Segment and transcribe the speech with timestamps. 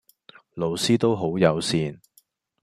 [0.55, 1.99] 老師都好友善⠀